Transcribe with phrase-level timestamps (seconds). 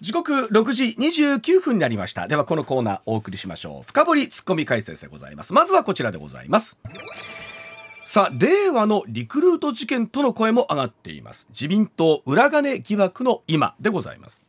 [0.01, 2.29] 時刻6時29分になりました。
[2.29, 3.83] ではこのコーナーお送りしましょう。
[3.89, 5.53] 深掘りツッコミ解説でございます。
[5.53, 6.79] まずはこちらでございます。
[8.13, 11.47] さあ令和のリクルート事件との声も上がっています。
[11.51, 14.45] 自民党裏金疑惑の今でございます。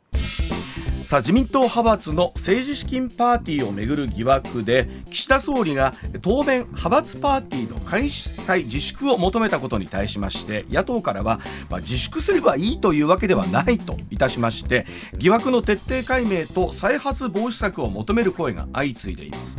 [1.05, 14.87] さあ自民党派閥の政治資金パーティーをめぐる疑惑で岸田総理が当面派閥パーティーの開催自粛を求めたことに対しまして野党からは、まあ、自粛すればいいというわけではないといたしまして
[15.19, 19.55] 疑惑の徹底解明と再発防止策を求める声が相次いでいます。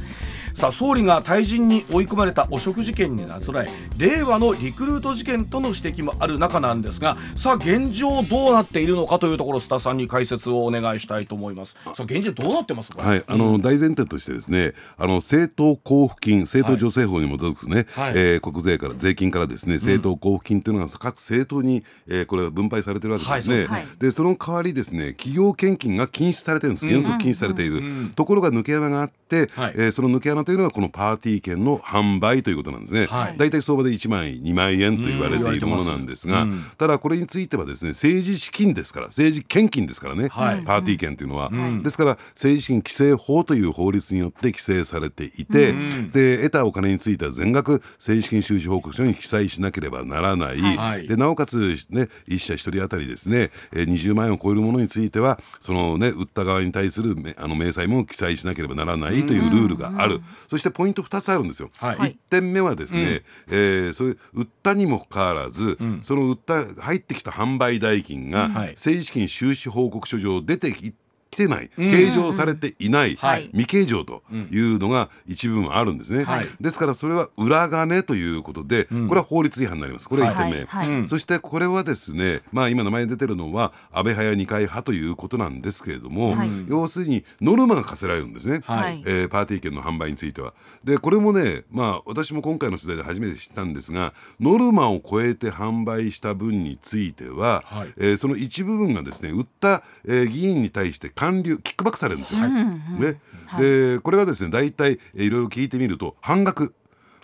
[0.55, 11.72] さあ総理が退陣に追い込まれた汚職事件になぞらえ令和のリクルート事件との指摘もある中なんですがさあ現状どうなっているのかというところ須田さんに解説をお願いしたいと思います。
[11.72, 13.03] さあ現状どうなってますか？
[13.03, 26.89] はいあの、大前提としてですねあの政党交付金政党助成法に基づくね、はい、えー、国税から税金からですね政党交付金というのが各政党に、えー、これは分配されてるわけですね、はい、でその代わりですね企業献金が禁止されてるんです。
[26.89, 27.83] 原則禁止されている、
[28.14, 61.70] ところが抜け穴があって、はい、えー、その抜け穴というのはこのパーティー券の販売ということなんですね、はい、大体相場で1万円2万円と言われているものなんですが、うん、ただこれについてはですね政治資金ですから政治献金ですからね、はい、パーティー券というのは、うん、ですから政治資金規正法という法律によって規制されていて、うん、で得たお金については全額政治資金収支報告書に記載しなければならない、はい、でなおかつ、ね、1社1人当たりですね20万円を超えるものについてはその、ね、売った側に対するあの明細も記載しなければならないというルールがある、そしてポイント2つあるんですよ。
[61.77, 70.94] はい、1点目はですね、うん、えー、それ売ったにもかかわらず、うん、その売った入ってきた販売代金が、政治資金収支報告書上出てき
[71.33, 73.16] 来てない、計上されていない、
[73.53, 80.10] 未計上というのが一部分あるんですね、はい、ですからそれは裏金ということで、これは法律違反になります。
[80.10, 80.69] これ1点
[81.00, 86.37] 目、そしてこれはですねまあ今名前出てるのは安倍派や二階派ということなんですけれども、
[86.69, 90.53] 要するにノルマが課せられるんですね、はい、えー、パーティー券の販売については。
[90.84, 102.41] でこれもねまあ私も今回の取材で初めて知ったんですがノルマを超えて販売した分については、はい、えー、その一部分がですね売った、えー、議員に対して還流キックバックされるんですよ。
[102.41, 103.21] はい、ね、
[103.56, 106.75] でこれがですね大体いろいろ聞いてみると半額。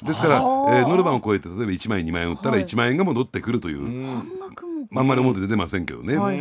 [0.05, 3.81] ですから、えー、ノルマを超えて例えば1万円2万円売ったら1万円が戻ってくるという。
[4.91, 5.09] まん。
[5.09, 6.37] まり表出てませんけどね、はい、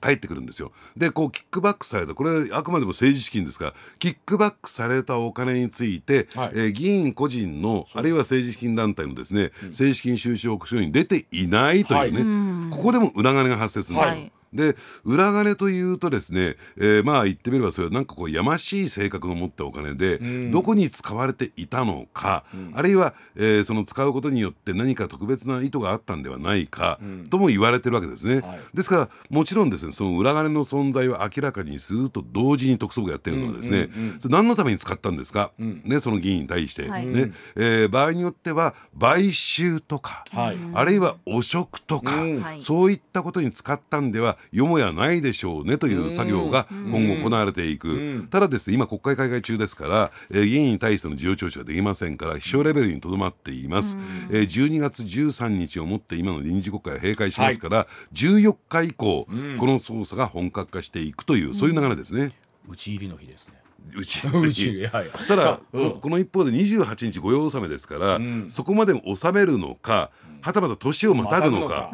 [0.00, 0.70] 入ってくるんですよ。
[0.96, 14.41] でこうキックバックされたこれあくまでも政治資金ですからキックバックされたお金について、はい、えー、議員個人のあるいは政治資金団体のですね、うん、政治資金収支報告書に出ていないというね、はい、ここでも裏金が発生するんですよ。
[14.52, 37.32] で裏金というとですね、えー、まあ言ってみればそれはなんかこうやましい性格の持ったお金で、うん、どこに使われていたのか、うん、あるいは、えー、その使うことによって何か特別な意図があったんではないか、うん、とも言われてるわけですね、はい、ですからもちろんですねその裏金の存在を明らかにすると同時に特捜部がやってるのはですね、うんうんうん、何のために使ったんですか、ね、その議員に対して、はい、ね。
[37.56, 42.24] えー、場合によっては買収とか、はい、あるいは汚職とか、
[42.60, 53.96] そういったことに使ったんではよもやないでしょうねという作業が今後行われていく、ただですね今国会開会中ですから、えー、議員に対しての事情聴取ができませんから秘書レベルにとどまっています、
[54.30, 59.32] えー、12月13日をもって今の臨時国会閉会しますから、はい、14日以降、こ
[59.66, 62.32] の捜査が本格化していくというそういう流れですね。
[62.68, 63.61] 打ち入りの日ですね
[63.94, 64.26] うち。
[64.28, 64.88] うち
[65.28, 70.10] ただ、うん、この一方で28日御用納めですから、うん、そこまで納めるのか
[70.40, 71.90] はたまた年をまたぐのか。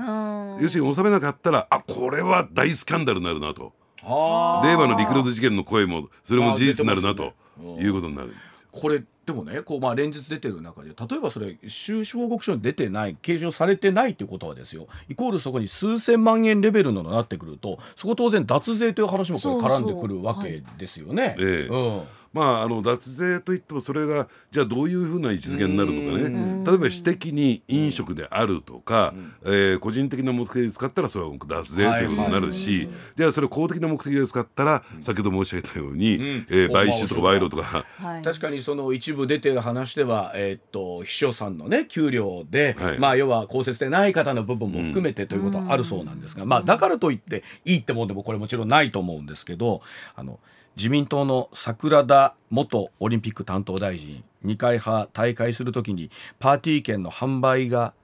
[0.61, 3.73] 要するに納めなかったらあこれは大スキャンダルになるなと
[4.03, 7.35] 令和のリクルート事件の声もそれも事実になるなと
[7.81, 8.69] いうことになるんですよ。
[8.73, 21.37] これでもねこうまあ連日出てる中で例えばそれ収支報告書に出てない計上されてないっていうことはですよイコールそこに数千万円レベルのになってくるとそこ当然脱税という話もこれ絡んでくるわけですよね。
[21.39, 22.03] ええうん
[22.33, 26.65] まあ、あの脱税といってもそれがじゃあどういうふうな位置づけになるのかね。
[26.65, 29.15] 例えば私的に飲食であるとか、
[29.45, 49.81] えー、個人的な目的で使ったらそれは脱税ということになるし、じゃあそれを公的な目的で使ったら先ほど申し上げたように、うん、えー、買収とか賄賂とか、はい、確かにその一部出てる話では、えー、っと秘書さんのね給料で、はい、まあ要は公設でない方の部分も含めてということはあるそうなんですが、まあだからといっていいってもんでもこれもちろんないと思うんですけど
[50.15, 50.39] あの
[50.79, 56.09] 自民党の桜田元オリンピック担当大臣二階派大会するときに
[56.39, 57.95] パーティー券の販売が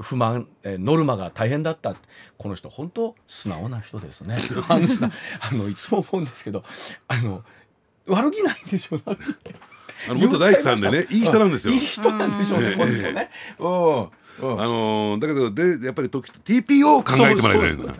[0.00, 1.94] 不満、えノルマが大変だった
[2.36, 4.34] この人本当素直な人ですね
[4.68, 6.64] あのいつも思うんですけど
[7.06, 7.44] あの
[8.08, 11.74] 悪気ないんでしょうあの元大工さんでねいい人なんですよ。
[11.74, 12.74] いい人なんでしょうね。
[12.74, 13.30] 本当ね。
[13.58, 14.60] うん。
[14.60, 17.94] あのー、だけどでやっぱり時 TPO を考えてもらえないな。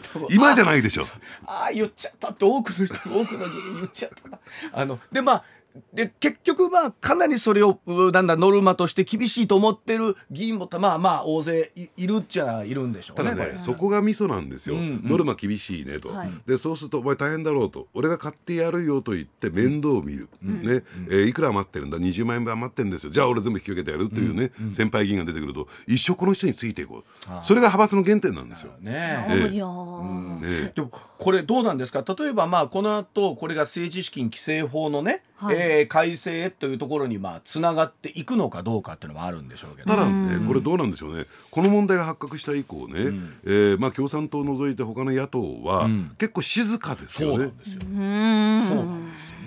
[0.30, 1.04] 今じゃないでしょ。
[1.46, 4.38] ああ言っちゃったって多くの人多くの議員言っちゃった。
[4.72, 5.44] あのでまあ
[5.92, 7.78] で結局まあかなりそれを
[8.12, 13.30] なんだノルマとして厳しいと思ってる議員もまあまあ大勢いるっちゃいるんでしょうね。
[13.30, 17.88] ただねそこがミソなんですよ、うんうん、ノルマ厳しいねと、はい、でそうするとお前大変だろうと。
[17.94, 23.12] 俺が買ってやるよと言って面倒を見る、うん、ね、うん、えー、いくら余ってるんだ？20万円分余ってるんですよ。
[23.12, 27.04] じゃあ俺全部引き受けてやるっていうね、うんうん、先輩議員が出てくると一生この人についていこう。
[27.42, 28.72] それが派閥の原点なんですよ。
[28.80, 29.32] ねえ。
[29.32, 32.04] ー、ねでもこれどうなんですか？
[32.18, 41.26] 例えばまあこの後これが政治資金規正法のね、はい、えー、改正というところにまあつながっていくのかどうかっていうのもあるんでしょうけど、ただねこれどうなんでしょうね。
[41.50, 47.52] この問題が発覚した以降ね、うん、えー、まあ、共産党を除いて他の野党は結構静かですよね。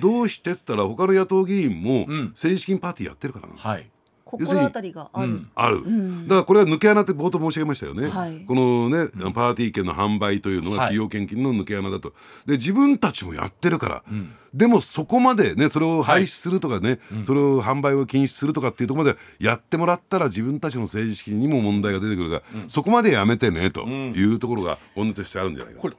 [0.02, 3.90] どうしてって言ったら他の野党議員も政治資金パーティーやってるからなんです、はい
[4.26, 12.14] 心当たりがある、うん、ある、うん、だからこれは抜け穴って冒頭申し上げましたよね、はい、このねパーティー券の販売というのが企業献金の抜け穴だと。
[12.48, 25.96] で自分たちもやってるから、うん、でもそこまでねそれを廃止するとかね、はい、それを販売を禁止するとかっていうところまでやってもらったら自分たちの政治資金にも問題が出てくるから、そこまでやめてねというところが本音としてあるんじゃないかこれ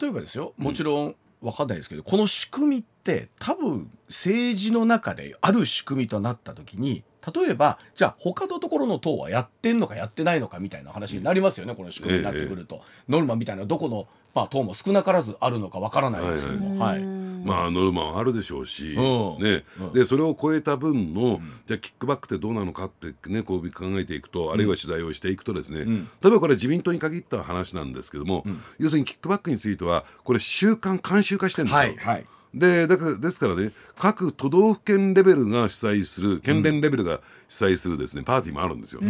[0.00, 0.52] 例えばですよ。
[0.58, 12.78] もちろん、分かんないですけどこの仕組みって多分政治の中である仕組みとなった時に例えばじゃあ他のところの党はやってんのかやってないのかみたいな話になりますよね、この仕組みになってくると、え
[13.08, 25.84] え、ノルマみたいなどこの、まあ、党も少なからずあるのかわからないですけども、はい、まあノルマはあるでしょうし、うん、ね、うん、でそれを超えた分の、うん、じゃあキックバックってどうなのかってねこう考えていくとあるいは取材をしていくとですね、
[26.22, 28.44] 例えばこれ自民党に限った話なんですけども、
[28.78, 31.78] 要するにキックバックについてはこれ習慣慣習化してるんですよ。
[31.78, 39.00] はいはいでだからですからね各都道府県レベルが主催する県連レベルが主催するですねパーティーもあるんですよ。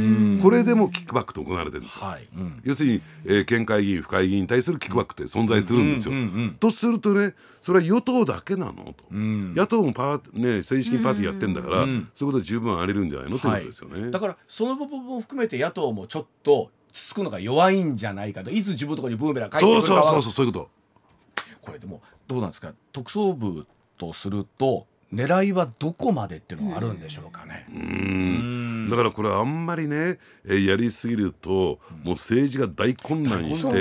[0.42, 2.04] これでもキックバックと行われてるんですよ。
[2.04, 2.28] はい。
[2.36, 6.14] うん、要するに、えー、県会議員府会議員に対するキックバックって存在するんですよ。
[6.60, 18.50] とするとねそれは与党だけなのと、野党もパー、ね、政治資金パーティーやってんだから、そういうことは十分ありるんじゃないのということですよね、はい、だからその部分も含めて野党もちょっとつくのが弱いんじゃないかと。
[18.50, 20.70] いつ自分のところにブーメラン返ってくるかそうそうそうそうそういうこと。
[21.60, 22.72] これでもどうなんですか？
[22.92, 23.66] 特捜部
[23.96, 27.66] とすると狙いはどこまでっていうのがあるんでしょうかね？
[27.70, 28.88] うん。
[28.88, 33.74] だからこれあんまりね、えやりすぎると、もう政治が大混乱して、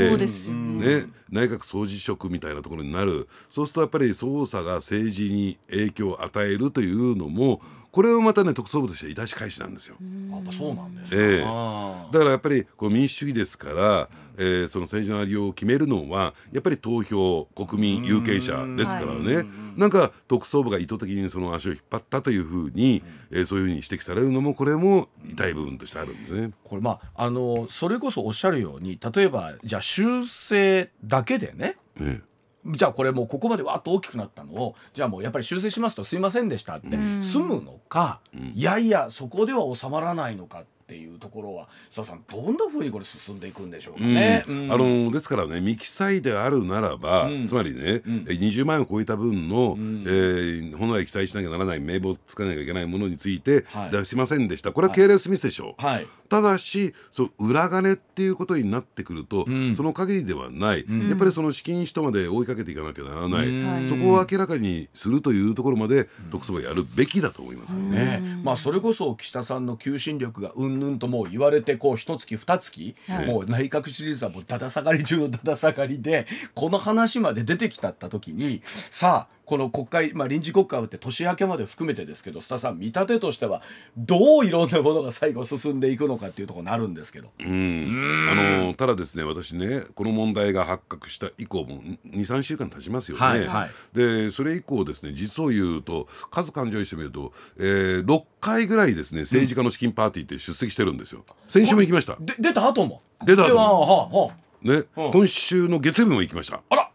[0.50, 3.28] ね、内閣総辞職みたいなところになる。
[3.50, 7.62] そうするとやっぱり捜査が政治に影響を与えるというのも
[7.92, 9.98] これをまたね特捜部として致し返しなんですよ。
[10.32, 19.46] やっぱそうなんですか、えー、だからやっぱりこう民主主義ですから、えー、その政治のありようを決めるのはやっぱり投票国民有権者ですからね、
[19.76, 26.52] なんか特捜部が意図的にその足を引っ張ったというふうに、えー、そういうふうに指摘されるのもこれも痛い部分としてあるんですね。
[26.64, 32.22] これまああのそれこそおっしゃるように例えばじゃあ修正だけでねね
[32.66, 44.44] じゃあこれもうここまでわっと大きくなったのをじゃあもうやっぱり修正しますとすいませんでしたって済むのか、うん、いやいやそこでは収まらないのかっていうところは佐さんどんなふうにこれ進んでいくんでしょうかね。
[44.48, 54.72] うん、あのですからね未記載であるならば、うん、つまりね、うん、20万円を超えた分の、うん、えー、本来記載しなきゃならない名簿をつかなきゃいけないものについて、はい、出しませんでした。
[54.72, 55.86] これは経連スミスでしょう。
[55.86, 63.52] はいただしそ裏金っていうことになってくると、うん、その限りではない、うん、やっぱりその資金使途まで追いかけていかなきゃならない、う
[63.84, 67.78] ん、そこを明らかにするというところまで特捜部はやるべきだと思います。
[67.78, 68.22] よね。
[68.44, 83.62] まあ、それこそ岸田さんの求心力がうんぬんともう言われてこう一月二月、はい、もう内閣支持率はもうだだ下がり中のだだ下がりでこの話まで出てきたった時にさあこの国会、まあ、臨時国会って年明けまで含めてですけど須田さん見立てとしては
[83.96, 87.30] どういろんなものが最後進んでいくのかっていうところになるんですけど。
[87.40, 88.28] うん。
[88.30, 88.36] あ
[88.66, 102.18] のただですね私ねこの問題が発覚した以降も23週間経ちますよね、はいはい、でそれ以降ですね実を言うと数勘定してみると、えー、6回ぐらいですね政治家の資金パーティーって出席してるんですよ、先週も行きました。
[102.20, 103.02] で出た後も。
[103.26, 104.34] 出た後も。
[104.62, 106.62] ね、今週の月曜日も行きました。
[106.70, 106.92] あら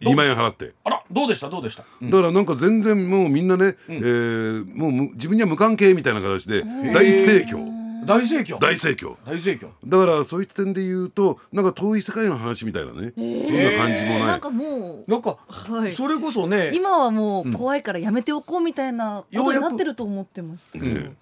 [0.00, 0.72] 2万円払って。
[0.84, 1.48] あらどうでした？
[1.48, 6.62] どうでした、だからなんか全然もうみんなね、うえー、もう自分には無関係みたいな形で
[6.94, 7.80] 大盛況。
[8.06, 8.58] 大盛況？
[8.58, 9.14] 大盛況。
[9.26, 9.68] 大盛況。
[9.84, 14.20] だからそういった点で言うとなんか遠い世界の話みたいなね、えー、な感じもない。
[14.20, 21.16] なんかもうなんか、はい、それこそね今はもう怖いからやめておこうみたいなことになってると思ってます、うん、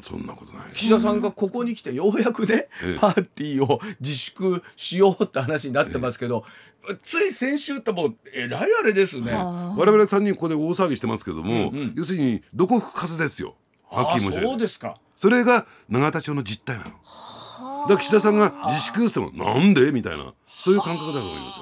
[0.00, 0.72] そんなことない。
[0.72, 2.68] 岸田さんがここに来てようやくね、
[3.00, 6.44] パーティーを自粛しようって話になってますけど、
[7.02, 9.32] つい先週ってもうえらいあれですね。
[9.32, 13.56] 我々3人ここで大騒ぎしてますけども、うんうん、要するにどこ吹かずですよ。
[13.90, 14.96] はっきり申し上げそうですか。
[15.14, 16.90] それが永田町の実態なの。
[16.90, 16.96] だ
[17.88, 19.92] から岸田さんが自粛ってもなんで？
[19.92, 20.32] みたいな。
[20.48, 21.60] そういう感覚だと思います。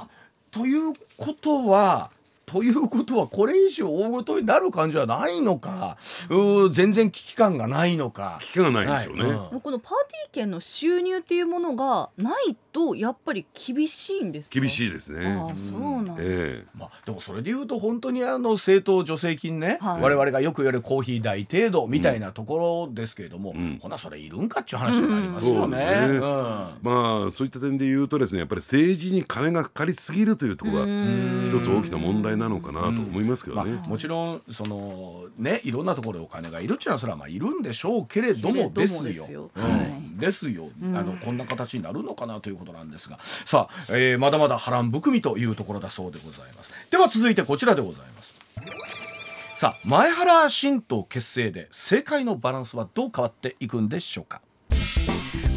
[0.50, 2.11] ということは
[2.47, 5.99] ということはこれ以上大ごとになる感じはないのか。
[6.31, 8.38] う全然危機感がないのか。
[8.41, 9.49] 危機感がないんですよね、はい。
[9.55, 15.26] うん、このパーティー券の収入っていうものがないとやっぱり厳しいんです厳しいですね。
[15.26, 25.85] あそうなん、えー、まあ、でもそれでいうと本当にあの政党助成金ね、はい、我々がよく言われるコーヒー代程度みたいなところですけれども、うん、ほなそれいるんかっちゅう話になりますよね,、ね。
[25.85, 26.76] うん、ま
[27.29, 30.87] あそういった点で言うとですねやっぱり政治に金がかかりすぎるというところが
[31.45, 39.50] 一つ大きな問題なのかなと思いますけどね、まあ、もちろんそのねいろんなところでお金がいるっちゅうのはそれはまあいるんでしょうけれどもですよ。
[40.19, 43.19] ですよ、あのこんな形になるのかなということなんですが。
[43.45, 46.73] さあ、えー、まだまだ波乱含みというところだそうでございます。
[46.90, 48.35] では続いてこちらでございます。
[49.57, 54.43] さあ前原新党結成で政界のバランスはどう変わっていくんでしょうか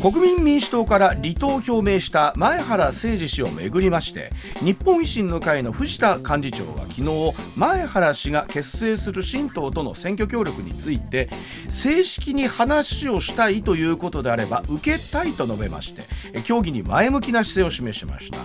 [0.02, 11.30] 国民民主党から離党を表明した前原誠司氏をめぐりまして日本維新の会の藤田幹事長は昨日前原氏が結成する新党との選挙協力について
[11.70, 18.38] 正式に話をしたいということであれば受けたいと述べまして協議に前向きな姿勢を示しました。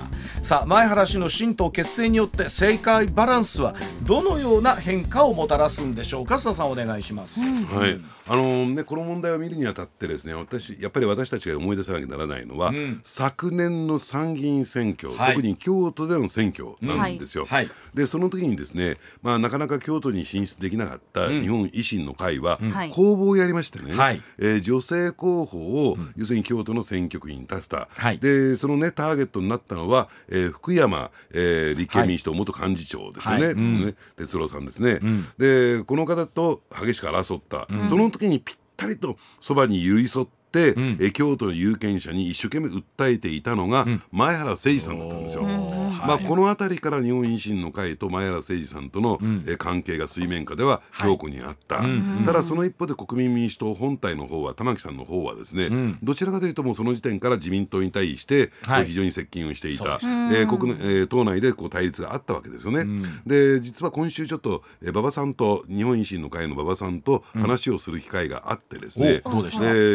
[0.42, 6.34] さあ前原氏の新党結成によって政界バランスはどのような変化をもたらすんでしょうか？
[6.34, 17.46] 須田さんお願いします、うん、はいあのねこの問題を見るにあたってですね私やっぱり私たちちが思い出さなきゃならないのは、うん、昨年の参議院選挙、はい、特に京都での選挙なんですよ。
[17.46, 22.58] はい、でその時にですね、まあ、なかなか京都に進出できなかった日本維新の会は、
[22.92, 35.00] 公募をやりましてね、はい、えー、女性候補を、要するに京都の選挙区に立てた、でそのねターゲットになったのは、えー、福山、えー、立憲民主党元幹事長ですよね、ね哲郎さんですね。
[35.38, 42.82] でこの方と激しく争った、その時にぴったりとそばに寄り添って、うん、え京都の有権者に一生懸命訴
[43.12, 45.42] えていたのが前原誠司さんだったんですよ。
[45.42, 62.80] まあ、この辺りから日本維新の会と前原誠司さんとの、え関係が水面下では強固にあった、はい、ただその一方で国民民主党本体の方は玉木さんの方はですね、うん、どちらかというともうその時点から自民党に対して、はい、非常に接近をしていた、えー、国えー、党内でこう対立があったわけですよね。
[62.80, 69.20] うん、で実は今週ちょっと馬場さんと日本維新の会の馬場さんと話をする機会があってですね、うえ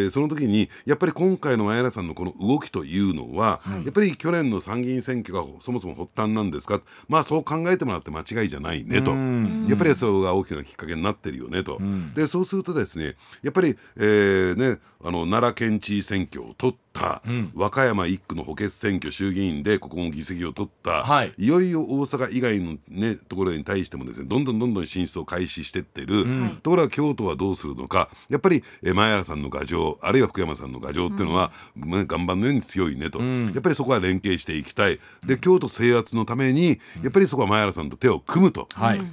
[0.08, 0.49] ー、その時に
[0.86, 6.82] やっぱり今回の前原さんのこの動きというのは、はい、やっぱり去年の参議院選挙がそもそも発端なんですか？
[7.08, 9.12] まあそう考えてもらって間違いじゃないねと。
[9.12, 11.80] やっぱりそれが大きなきっかけになってるよねと。
[12.16, 16.90] でそうするとですねやっぱり、えーね、あの奈良県知事選挙を取った
[17.26, 28.10] うん、和歌山1区の補欠選挙衆議院でここも議席を取った、はい、いよいよ大阪以外の、ね、ところに対してもですねどんどんどんどん進出を開始していってる、うん、ところが京都はどうするのか。
[28.30, 35.00] やっぱり前原さんの牙城あるいは福山さんの牙城っていうのは、うん、岩盤のように強いねと、やっぱりそこは連携していきたい。
[35.26, 38.68] で京都制圧のためにやっぱりそこは前原さんと手を組むと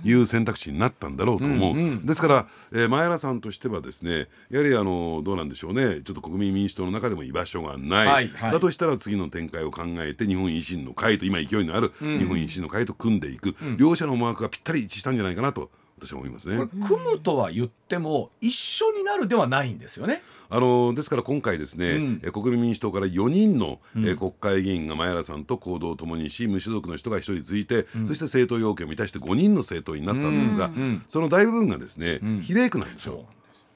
[0.04, 0.12] い。
[0.14, 16.58] う選択肢になったんだろうと思う、ですから、えー、前原さんとしてはですねやはりあのどうなんでしょうねちょっと国民民主党の中でも居場所がない、はいはい、だとしたら次の展開を考えて日本維新の会と今勢いのある日本維新の会と組んでいく、うん、両者の思惑がぴったり一致したんじゃないかなと私は思いますね。
[16.86, 20.22] 組むとは言っても一緒になるではないんですよね。
[20.50, 30.70] あのですから今回ですね、うん、国民民主党から4人の、うん、国会議員が前原さんと行動を共にし無所属の人が1人ついて、うん、そして政党要件を満たして5人の政党になったんですが、
[31.08, 33.24] その大部分がですね、比例区なんですよ。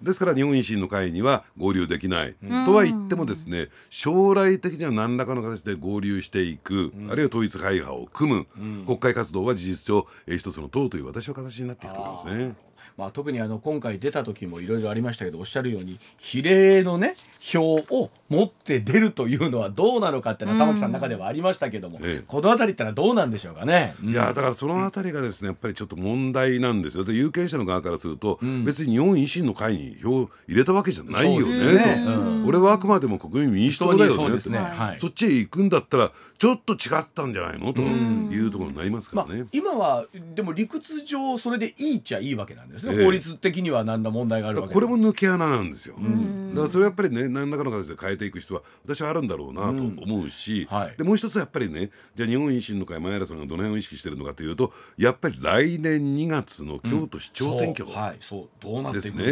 [0.03, 12.55] ですから日本維新の会には合流できない、うん、とは言ってもですね将来的には何らかの形で合流していく、うん、あるいは統一会派を組む、うん、国会活動は事実上、えー、一つの党という私は形になっていると思いますね。
[12.97, 23.95] まあ、特にあの今回出た時もいろいろありましたけどおっしゃるように比例のね票を持って出るというのはどうなのかっていうのは玉木さんの中ではありましたけども、ええ、この辺りってのはどうなんでしょうかね。
[24.03, 27.05] いやだからその辺りがですねやっぱりちょっと問題なんですよ。
[27.05, 34.59] で有権者の側からすると、うん、別に日本維新の会に票入れたわけじゃないよねねと、うん、俺はあくまでも国民民主党だよねそ、ね。
[34.59, 37.73] はい、そっちへ行くんだったらちょっと違ったんじゃないの？
[37.73, 39.41] というところになりますからね。
[39.41, 45.97] まあ、今はでも理屈上それでいいっちゃいいわけなんですね、え、法律的には何ら問題があるわけこれも抜け穴なんですよ。
[45.97, 57.87] だからそれやっぱりね何らかの形で変えてていく必要は私はあるんだろうなと思うし、うんはい、でもう一つやっぱりねじゃあ日本維新の会前原さんがどの辺を意識してるのかというとやっぱり来年2月の京都市長選挙、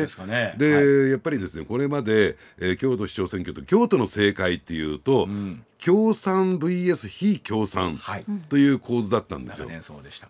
[0.00, 0.54] ですかね。
[0.56, 5.64] で、はい、やっぱりですねこれまで、えー、京都市長選挙と京都の政界っていうと、うん。
[5.78, 8.00] 共産 VS 非共産
[8.48, 9.68] という構図だったんですよ。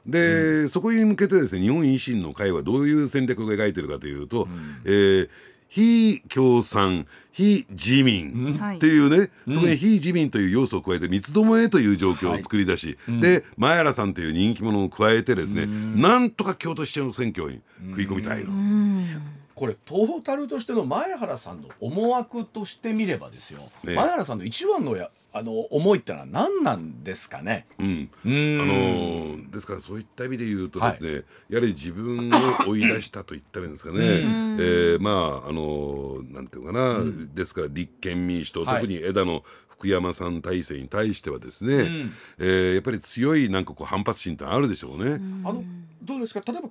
[0.06, 5.30] で、うん、そこに向けてですね日本維新の会はどういう戦略を描いてるかというと、うん、えー
[5.68, 17.60] 非共産非自民っていうね、うん、そこに非自民という要素を加えて三つどもえという状況を作り出し、はい、で前原さんという人気者を加えてですね、うん、なんとか京都市長の選挙に
[17.90, 18.50] 食い込みたいの。
[19.58, 27.66] これトータルとしての前原さんの思惑としてみればですよ、ね、前原さんの一番のやあの思いってのは何なんですかね？
[27.78, 32.30] うん、あのですからそういった意味で言うとですね、はい、やはり自分
[32.66, 33.98] を追い出したと言ったらいいんですかね。
[33.98, 39.42] えー、まああのなんていうかな、うん、ですから立憲民主党、はい、特に枝野
[39.78, 45.20] 福山さん体制に対してはですね、うん、えー、やっぱり強いなんかこう反発心ってあるでしょうね。
[45.44, 45.62] あの
[46.02, 46.42] どうですか？
[46.44, 46.70] 例えば考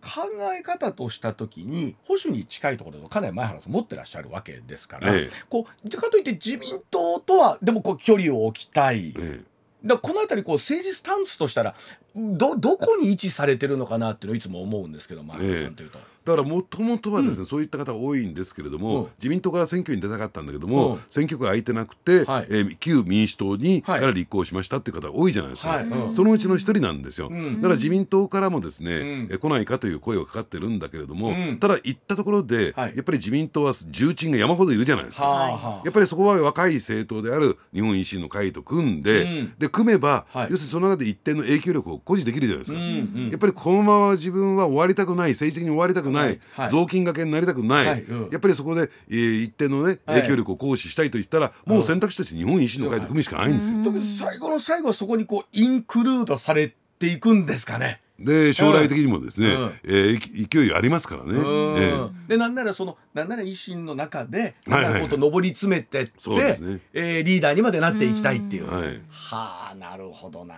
[0.57, 9.13] え方とした時に保守に近いところだとかなり前原さん持ってらっしゃるわけですから、ええ、こうかといって自民党とはでもこう距離を置きたい。
[9.17, 9.57] ええ。
[9.85, 11.75] だこの辺りこう政治スタンスとしたら
[12.17, 16.00] どどこに位置されてるのかなっていうのをいつも思うんですけど、前原さんというと。
[16.27, 53.83] だからもともとはですね、うん、そういった方多いんですけれども、うん、自民党から選挙に出たかったんだけども、うん、選挙区が空いてなくて、はい、えー、旧民主党にから立候補しましたっていう方多いじゃないですか、はい、そのうちの一人なんですよ、だから自民党からもですね、うん、え来ないかという声がかかってるんだけれども、ただ行ったところで、はい、やっぱり自民党は重鎮が山ほどいるじゃないですか、やっぱりそこは若い政党である日本維新の会と組んで、で組めば、要するにその中で一定の影響力を誇示できるじゃないですか、やっぱりこのまま自分は終わりたくない政治的に終わりたくない、雑巾金がけになりたくない、はいうん、やっぱりそこで、えー、一定のね影響力を行使したいと言ったら、もう選択肢として日本維新の会で組むしかないんですよ。
[53.83, 58.01] 特に最後の最後はそこにこうインクルードされていくんですかね。
[58.19, 61.33] で将来的にもですね、うん、えー、勢いありますからね。
[61.33, 68.71] えー、でなんならそのなんなら維新の中でなんかこと上り詰めてって、はいはい、ねえー、リーダーにまでなっていきたいっていう。
[68.71, 70.57] はい、はあなるほどな、う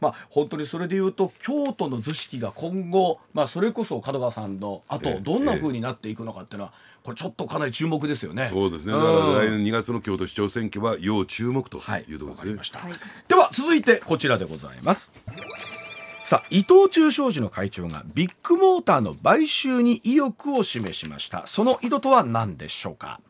[0.00, 8.46] まあ本当にそれで言うと京都の図式が今後、まあ、それこそ門川さんのあとどんなふうになっていくのかっていうのは、これちょっとかなり注目ですよね。
[8.48, 8.92] そうですね。
[8.92, 11.80] 来年2月の京都市長選挙は要注目とい
[12.14, 12.56] うところですね。
[12.74, 12.92] はい、
[13.26, 15.10] では続いてこちらでございます。
[16.30, 21.44] さあ伊藤忠商事の会長がビッグモーターの買収に意欲を示しました。
[21.48, 23.20] その意図とは何でしょうか？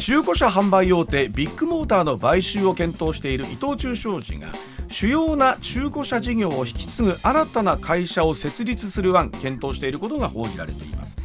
[0.00, 4.50] 中古車販売大手ビッグモーターの買収を検討している伊藤忠商事が
[4.88, 11.16] 主要な中古車事業を引き継ぐ新たな会社を設立する案検討していることが報じられています。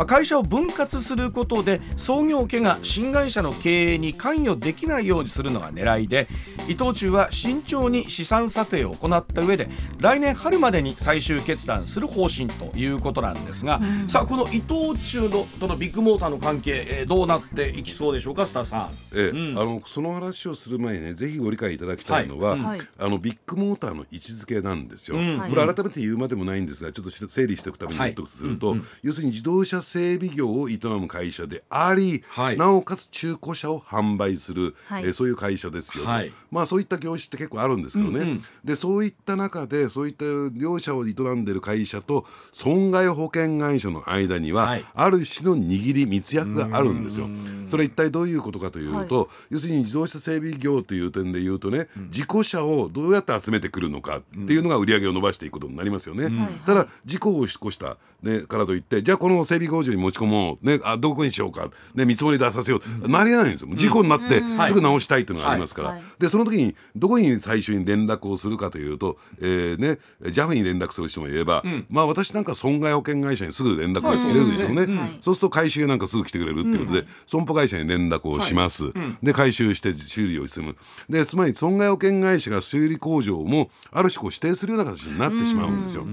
[0.00, 6.26] まあ、会社を分割することで創業家が新会社の経営に関与できないようにするのが狙いで
[6.68, 47.28] 伊藤忠は慎重に資産査定を行った上で来年春までに最終決断する方針ということなんですが、うん、さあこの伊藤忠のとのビッグモーターの関係、えー、どうなっていきそうでしょうかスターさん、えうん、あのその話をする前にねぜひご理解いただきたいのは、はい、あのビッグモーターの位置づけなんですよ、うん、これ改めて言うまでもないんですがちょっと整理しておくために納得すると、要するに自動車整備業を営む会社であり、はい、なおかつ中古車を販売する、はい、えー、そういう会社ですよと、はい、まあそういった業種って結構あるんですけどね、うんうん、でそういった中でそういった両者を営んでる会社と損害保険会社の間には、ある種の握り密約があるんですよ。
[47.66, 56.24] それ一体どういうことかというと、要するに自動車整備業という点で言うとね、うん、事故車をどうやって集めてくるのかっていうのが売り上げを伸ばしていくことになりますよね。
[56.24, 63.70] うん、ただ事故を起こした、ね、からといってじゃあこの整備工場に持ち込もう、ね、あどこにしようか、ね、見積もり出させよう、うん、なりえないんですよ。
[63.74, 78.92] 事故になってすぐ直したいというのがありますから、でその時にどこに最初に連絡をするかというと、えーね、JAF に連絡する人もいれば、まあ私なんか損害保険会社にすぐ連絡が入れるでしょうね、そうすると回収なんかすぐ来てくれるっていうことで、損保会社に連絡をします、はい、
[79.24, 80.76] で回収して修理を済む。
[81.08, 86.06] でつまり損害保険会社が修理工場もある種こう指定するような形になってしまうんですよ。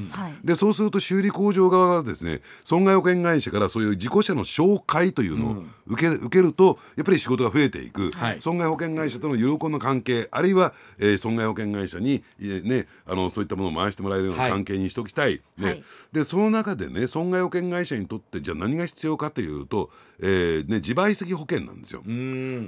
[0.43, 22.03] でそうすると修理工場側はですね損害保険会社からそういう事故車の紹介というのを受け,、受けるとやっぱり仕事が増えていく、はい、損害保険会社との有効な関係あるいは、えー、損害保険会社に、えー、ね、あのそういったものを回してもらえるような関係にしておきたい、はい、ねでその中でね損害保険会社にとってじゃあ何が必要かというと、えーね、自賠責保険なんですよ。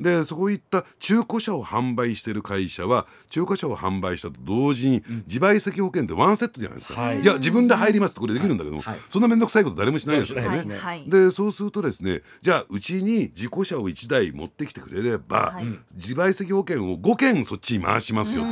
[0.01, 15.59] でそういった中古車を販売している会社は中古車を販売したと同時に自賠責保険ってワンセットじゃないですか、はい、いや自分で入りますってこれできるんだけども、はい、そんな面倒くさいこと誰もしないですからね、でそうするとですねじゃあうちに事故車を1台持ってきてくれれば、
[15.95, 18.49] 自賠責保険を5件そっちに回しますよと。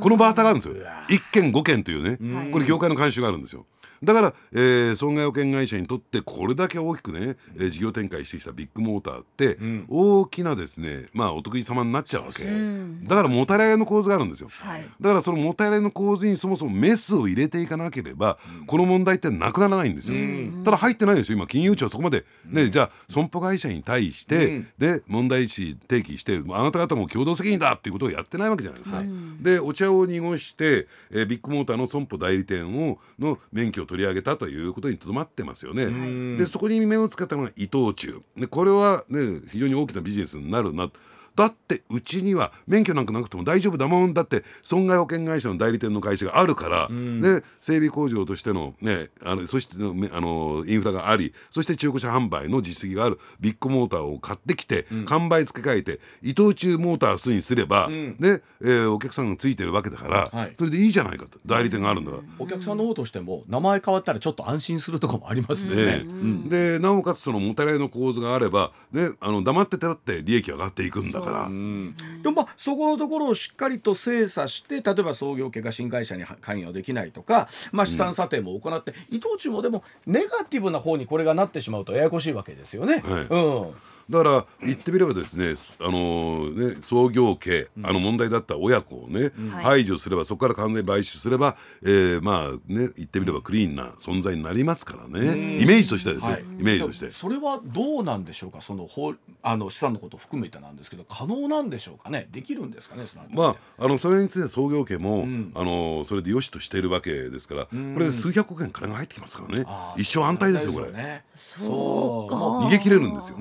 [0.00, 0.74] このバータがあるんですよ。
[1.08, 2.50] 1件5件というね。
[2.52, 3.66] これ業界の慣習があるんですよ。
[4.02, 20.18] だから、えー、損害保険会社にとってこれだけ大きくね、えー、事業展開してきたビッグモーターって、うん、大きなですねまあお得意様になっちゃうわけ、だからもたれ合いの構図があるんですよ、はい、だからそのもたれ合いの構図にそもそもメスを入れていかなければ、うん、この問題ってなくならないんですよ、
[20.64, 21.38] ただ入ってないですよ。
[21.38, 29.02] 今金融庁はそこまで、ね、じゃあ損保会社に対して、で問題視提起してあなた方も共同責任だっていうことをやってないわけじゃないですか、
[29.40, 36.36] でお茶を濁して、えー、ビッグモーターの損保代理店をの免許を取り上げたといういうことにとどまってますよね。
[36.36, 38.20] でそこに目をつけたのが伊藤忠。
[38.36, 40.90] でこれはね非常に大きなビジネスになるな
[41.36, 44.14] だってうちには免許なんかなくても大丈夫だもん。
[44.14, 61.38] だって損害保険会社の代理店の会社があるから、うん、で整備工場としての,、ね、あのそしてのあのインフラがありそして中古車販売の実績があるビッグモーターを買ってきて、うん、完売付け替えて伊藤忠モータースにすれば、うん、でえー、お客さんがついてるわけだから、はい、それでいいじゃないかと。
[61.44, 66.04] 代理店があるんだから、お客さんの方としても名前変わったらちょっと安心するとかもありますね。
[66.04, 71.48] ねでなおかつそのもたれの構図があれば、ね、あの黙っててだって利益上がっていくんだから。
[71.48, 83.02] でもまあそこのところをしっかりと精査して例えば創業家が新会社に関与できないとか、まあ、資産査定も行って、伊藤忠もでもネガティブな方にこれがなってしまうとややこしいわけですよね。
[83.04, 83.36] はい、う
[83.70, 83.74] ん
[84.08, 97.10] だから言ってみればですねあのね創業家、あの問題だった親子をね、うん、排除すればそこから完全に買収すれば、えー、まあね言ってみればクリーンな存在になりますからね、イメージとしてですよ、はい、イメージとして。
[97.10, 98.60] それはどうなんでしょうか？
[98.60, 102.28] その法あの資産のことを含めてなんですけど可能なんでしょうかね？
[102.30, 103.06] できるんですかね？
[103.06, 109.66] そのまああのそれについて創業家も、うん、あのそれでよしとしているわけですから、これで数百億円金が入ってきますからね。
[109.96, 112.36] 一生安泰ですよこれ、ね、そうか。
[112.36, 113.36] 逃げ切れるんですよ。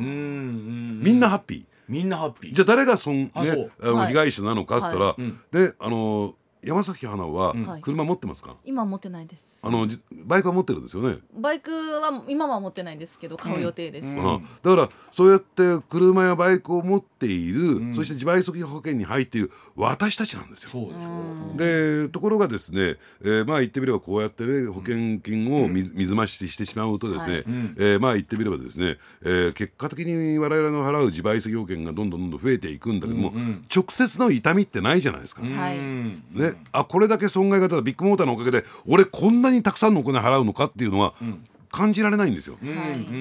[0.55, 1.63] うんみんなハッピー。
[1.87, 2.53] みんなハッピー。
[2.53, 3.43] じゃあ誰がそん、ね、あ
[3.81, 5.33] の被害者なのかっつったら、はい。
[5.51, 9.59] であの山崎花は車持ってますか、今持ってないです。
[9.61, 9.87] あの
[10.25, 11.19] バイクは持ってるんですよね？
[11.37, 14.15] バイクは今は持ってないですけど買う予定です、うん。
[14.15, 20.69] うん、だからそうやって車やバイクを持っている、うん、そして自賠責保険に入っている私たちなんですよ。
[20.69, 36.53] そうでしょでところがですね、えー、まあ言ってみればこうやってね保険金を水,、水増ししてしまうとですね、はい、えー、まあ言ってみればですね、えー、結果的に我々の払う自賠責保険がどんどんどんどん増えていくんだけども、うんうん、直接の痛みってないじゃないですか、はい、ね。
[36.71, 41.43] あこれだけ損害が出たビッグモーターのおかげで俺こんなにたくさんのお金払うのかっていうのは、うん
[41.75, 42.57] 感じられないんですよ。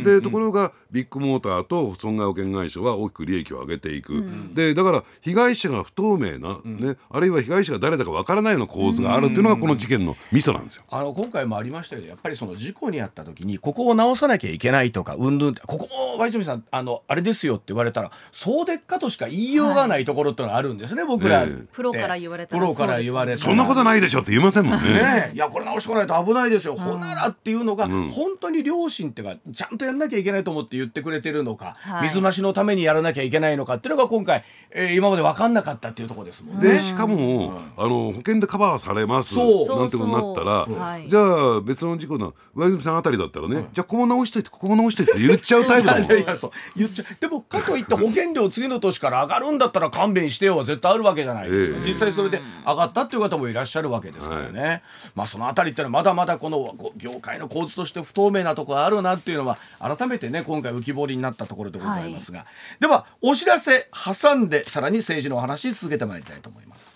[0.04, 10.84] でところがビッグモーターと損害保険会社は大きく利益を上げていく、うん、でだから被害者が不透明な、うん、ね、あるいは被害者が誰だかわからないような構図があるっていうのがこの事件のミソなんですよ。
[10.88, 24.92] あの今回もありましたけどやっぱりその事故に遭った時にここを直さなきゃいけないとかうんぬんここも和泉さんあのあれですよって言われたらそうでっかとしか言いようがないところってのがあるんですね、はい、僕ら、プロから言われたプロから言われそんなことないでしょって言いませんもんね。
[24.92, 36.68] ねいやこれ直してこないと危ないですよ、ほならっていうのが、本当に両親ってがちゃんとやらなきゃいけないと思って言ってくれてるのか、はい、水増しのためにやらなきゃいけないのかっていうのが今回、えー、今まで分かんなかったっていうところですもんね。
[36.68, 39.36] でしかも、うん、あの保険でカバーされます。
[39.36, 39.42] な
[39.86, 46.02] んてことになったら、はい、じゃあ別の事故の上泉さんあたりだったらね、うん、じゃあここも直しといてここも直しといて言っちゃうタイプだもん。
[46.06, 51.50] いやいやそう言っちゃでもかといって保険料次の年から上がるんだったら勘弁してよは絶対あるわけじゃない。
[51.50, 51.80] ですか、え。
[51.82, 54.82] ー、実際それで上がったっていう方もいらっしゃるわけですからね、はい、
[55.14, 62.48] まあそのあたりってのはまだまだこの業界の構図として不透明なところあるなっていうのは改めてね今回浮き彫りになったところでございますが、はい、
[62.80, 66.94] ではお知らせ挟んでさらに政治のお話続けてまいりたいと思います。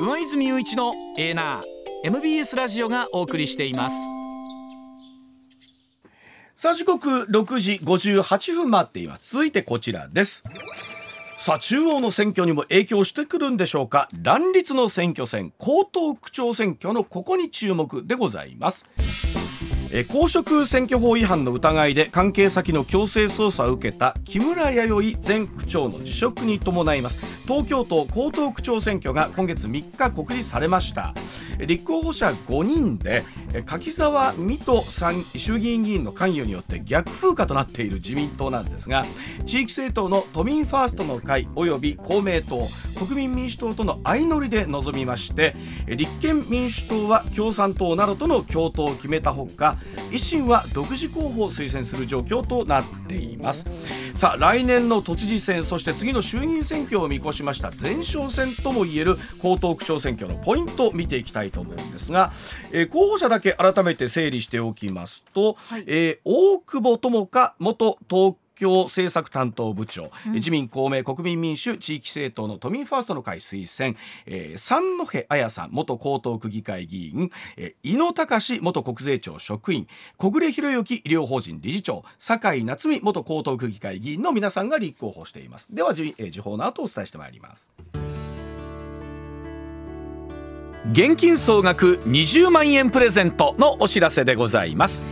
[0.00, 1.62] 上泉雄一のエーナー
[2.04, 3.96] MBS ラジオがお送りしています。
[6.56, 9.32] さあ時刻6時58分回っています。
[9.32, 10.42] 続いてこちらです
[11.42, 14.08] さあ中央の選挙にも影響してくるんでしょうか？
[14.22, 18.84] 乱立の選挙戦江東区長選挙のここに注目でございます。
[19.94, 27.42] え公職選挙法違反の疑いで関係先の強制捜査を受けた木村弥生前区長の辞職に伴います。
[27.46, 31.12] 東京都江東区長選挙が今月3日告示されました。
[31.58, 33.22] 立候補者5人で
[33.66, 34.82] 柿沢水戸
[35.36, 39.04] 衆議院議員の関与によって逆風化となっている自民党なんですが
[39.44, 42.66] 地域政党の都民ファーストの会及び公明党
[42.98, 45.54] 国民民主党との相乗りで臨みまして
[45.86, 49.76] 立憲民主党は共産党などとの共闘を決めたほか
[50.10, 53.66] 維新は独自候補を推薦する状況となっています。
[54.14, 62.32] さあ来年の都知事選そして次の衆議院選挙を見越残しました前哨戦ともいえる江東区長選挙のポイントを見ていきたいと思うんですが、
[62.70, 79.86] えー、候補者だけ改めて整理しておきますと、はい、えー、大久保智香元東京政策担当部長、うん、自民公明国民民主地域政党の都民ファーストの会推薦、えー、三戸彩さん元江東区議会議員、えー、井野隆元国税庁職員
[80.16, 85.68] 小暮博之医療法人理事長酒井夏美元江東区議会議員の皆さんが立候補しています。
[85.70, 87.72] では時,、えー、時報の後お伝えしてまいります。
[90.90, 95.04] 現金総額20万円プレゼントのお知らせでございます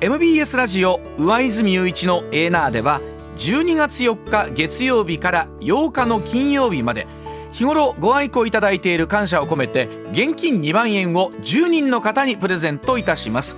[0.00, 3.00] MBS ラジオ上泉雄一のエーナーでは
[3.36, 7.06] 12月4日月曜日から8日の金曜日まで
[7.52, 13.56] 日頃ご愛顧いただいている感謝を込めて現金2万円を10人の方にプレゼントいたします。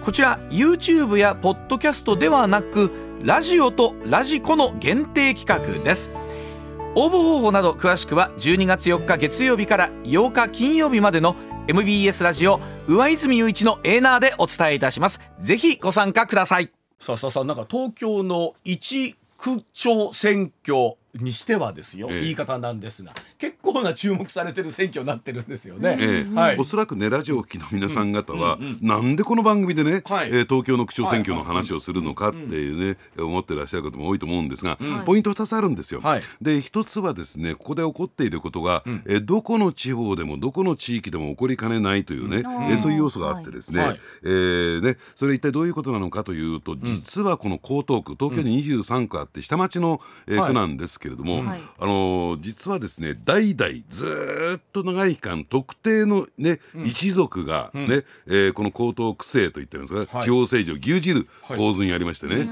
[0.00, 2.90] こちら YouTube やポッドキャストではなく
[3.22, 6.10] ラジオとラジコの限定企画です。
[6.94, 11.36] 応募方法など詳しくは12月4日月曜日から8日金曜日までの
[11.68, 15.20] MBS ラジオ上泉雄一のエーナーでお伝えいたします。
[15.40, 16.70] ぜひご参加ください。
[17.00, 20.96] さあさあさあなんか東京の一区長選挙。
[21.20, 36.00] にしてはですよ、ええ、言い方なんですが結構な注目されてる選挙になってるんですよね、えはい、おそらくねラジオを聴きの皆さん方は、うんうんうん、なんでこの番組でね、はい、えー、東京の区長選挙の話をするのかっていうね、はい、思ってらっしゃる方も多いと思うんですが、うん、ポイント2つあるんですよ。
[36.02, 51.42] はい、で1つはですねここで起こっていることが、うん、えー、どこの地方でもどこの地域でも起こりかねないというね、うん、えー、そういう要素があってですね,、はい、えー、ねそれ一体どういうことなのかというと実はこの江東区東京に23区あって下町の、えー、区なんですけれども、
[51.78, 62.46] あの実はですね代々ずっと長い期間特定のね、うん、一族がね、うん、えー、この高等区政といってるんですが、はい、地方政治を牛耳る構図にありましてね、はい、え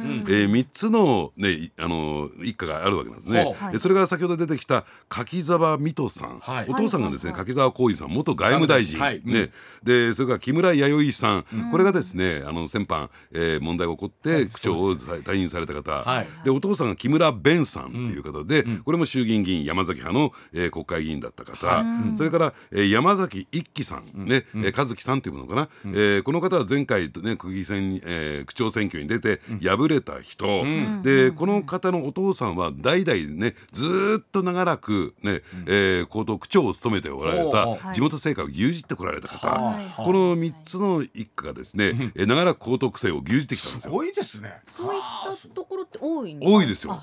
[0.47, 3.55] ー、3つの,、ね、あの一家があるわけなんですね。
[3.59, 9.51] はい、それが先ほど出てきた柿沢水戸さん、はい、お父さんがですね、柿沢浩二さん元外務大臣、ね。
[9.83, 21.85] でそれから木村弥生さん、これがですねあの先般、えー、問題が起こって区長を退任された方、でお父さんが木村弁さんっていう方で、これも衆議院議員山崎派の、えー、国会議員だった方、
[22.17, 43.91] それから、えー、山崎一樹さん、ねうん、えー、和樹さんというのかな、うん、えー、この方は前回、ね、区議選、えー、区長選挙に出て敗れた人、うん、でこの方のお父さんは代々ねずっと長らくね、えー、高等区長を務めておられた地元政界を牛耳ってこられた方、はい、この3つの一家がですね、えー、長らく高等区政を牛耳ってきたんですよ。
[43.91, 44.61] すごいですね。
[44.69, 47.03] そういったところって多い多いですよ。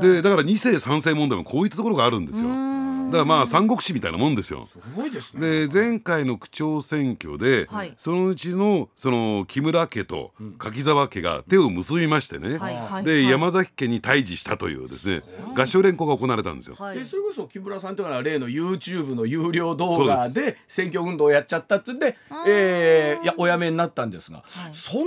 [0.00, 2.50] でだから2世3世問題もこういったところがあるんですよ。
[3.10, 4.68] だからまあ三国志みたいなもんですよ。
[4.72, 5.66] すごいですね。
[5.66, 15.22] で前回の区長選挙で、はい、そのうちのその木村家と柿沢家が手を結びましてね、はい、で、山崎家に対峙したというですね
[15.56, 16.76] 合唱連行が行われたんですよ。
[16.94, 25.06] でそれこそ木村さんというのは例の YouTube の有料動画で選挙運動をやっちゃったってんで、えー、いやお辞めになったんですが、そんな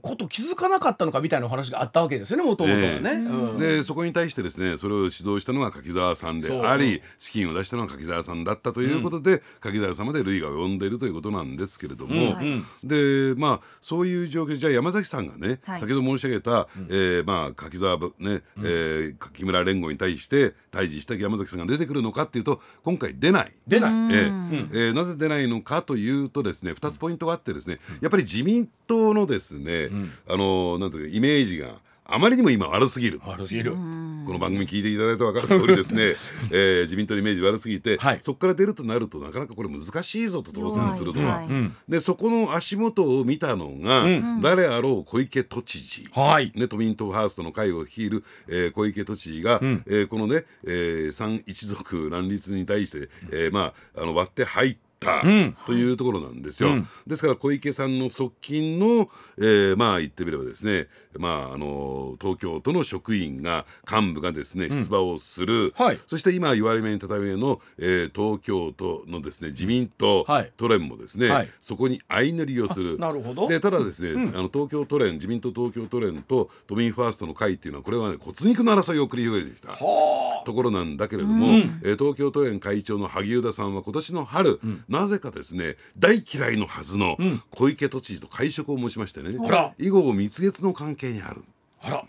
[0.00, 23.52] こと気づかなかったのかみたいな話があったわけですよねもともとはね、えーうん、でそこに対してですねそれを指導したのが柿沢さんであり資金を出したのは柿沢さんだったということで、うん、柿沢さんまで類が及んでいるということなんですけれども、うん、でまあそういう状況じゃあ山崎さんがね、はい、先ほど申し上げた、うん、えー、まあ柿沢ね、うん、えー、柿村連合に対して対峙した山崎さんが出てくるのかっていうと今回出ない。
[23.66, 31.76] 出ない、えーえー、なぜ出ないのかというとですね2つポイントがあってですねやっぱり自民党のですね、うん、あのなんていうかイメージが
[32.10, 33.20] あまりにも今悪すぎる。
[33.26, 33.72] 悪すぎる。
[33.72, 36.16] この番組聞いていただいて分かる通りですね、
[36.50, 41.48] えー、自民党のイメージ悪すぎて、はい、そこから出るとなるとなかなかこれ難しいぞと当選するのは、はい。
[41.48, 46.50] はい、でそこの足元を見たのが、うん、誰あろう小池都知事、はい。
[46.54, 55.22] ね、都民党ファーストの会を率いる、えー、小池都知事が、うん、えー、このね、えー、三一族乱立に対して、えー、まああの割って入ってた
[55.66, 56.70] というところなんですよ。
[56.70, 59.08] うん、ですから小池さんの側近の、
[59.38, 72.98] えー、まあ言ってみればですね、まあ、あの東京都の職員が幹部がですね出馬をする、うんはい、そして今言われ目にたための、えー、東京都のですね自民党、はい、都連もですね、はい、そこに相乗りをする。
[72.98, 73.48] なるほど。
[73.48, 87.16] でただですね、うん、あの東京都連自民党東京都連と都民ファーストの会っていうのはこれはね骨肉の争いを繰り広げてきたところなんだけれども、うん、えー、東京都連会長の萩生田さんは今年の春、うん、なぜかですね大嫌いのはずの
[87.50, 89.30] 小池都知事と会食を申しましてね、
[89.78, 91.42] 以後蜜月の関係にある。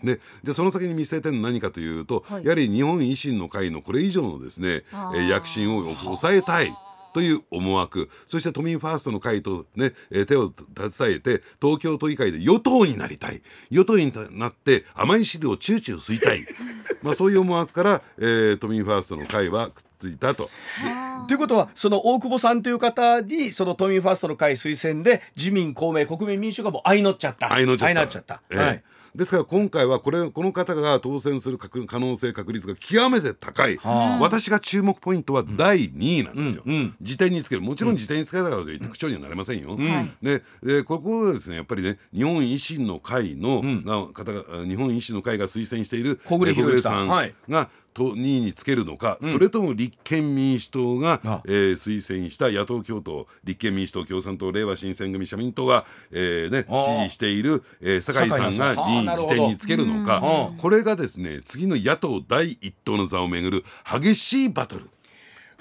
[0.02, 4.82] ね、でその先に見据えてるのは何かというと、はい、やはり日本維新の会のこれ以上のですね、
[5.14, 6.74] え躍進を抑えたい。
[7.12, 8.08] という思惑。
[8.26, 9.92] そして都民ファーストの会と、ね、
[10.26, 13.42] 手を携えて東京都議会で与党になりたい。
[13.70, 16.46] 与党になって甘い汁をチューチュー吸いたい。
[17.02, 20.50] まあそういう思惑から、えー、都民ファーストの会はついたと。
[21.28, 27.48] ということはその大久保さんという方にその都民ファーストの会推薦で自民公明国民民主がもう相乗っちゃった。
[27.50, 28.42] 相乗っちゃった。
[28.50, 28.82] えー、はい。
[29.14, 37.62] ですから今回はこれこの方が当選する可能性確率が極めて高い、はあ、私が注目ポイントは第2位なんですよ、うんうん、辞典につける。
[37.62, 43.62] もちろん辞典につけたからといって区長にはなれませんよ、うん、ででここはですねやっぱりね日本維新の会の、
[44.12, 47.08] 方が日本維新の会が推薦している小栗弘さん。
[47.08, 47.34] が、はい
[47.92, 60.50] と2位につけるのか、うん、それとも立憲民主党が、えー、推薦した野党共闘立憲民主党共産党れいわ新選組社民党が、えーね、支持している、えー、酒井さんが2位時点につけるのか。
[60.58, 64.88] これがですね次の野党第一党の座をめぐる激しいバトル。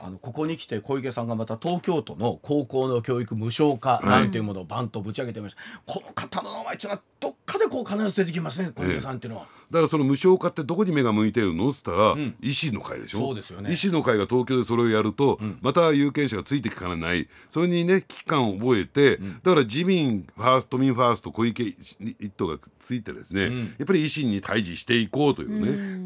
[0.01, 9.47] あのここに来て小池さんがまた東京都の高校の教育無償化なんていうものをバンとぶち上げてました、この方の名前っていうのはどっかでこう必ず出てきますね小池さんっていうのは。
[9.69, 13.19] だからその無償化ってどこに目が向いてるのっつったら、うん、維新の会でしょ？
[13.19, 13.69] そうですよね。
[13.69, 17.27] 維新の会が東京でそれをやると、うん、また有権者がついてきかねない。
[17.51, 25.99] それにね危機感を覚えて、うん、だから自民ファースト民ファースト小池一党がついてですね、やっぱり維新に対峙していこうというね。